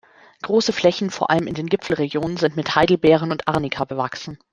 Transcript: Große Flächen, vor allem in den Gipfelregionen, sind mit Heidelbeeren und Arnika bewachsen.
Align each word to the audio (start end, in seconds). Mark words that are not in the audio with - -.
Große 0.41 0.73
Flächen, 0.73 1.11
vor 1.11 1.29
allem 1.29 1.45
in 1.45 1.53
den 1.53 1.67
Gipfelregionen, 1.67 2.35
sind 2.37 2.55
mit 2.55 2.73
Heidelbeeren 2.75 3.31
und 3.31 3.47
Arnika 3.47 3.85
bewachsen. 3.85 4.39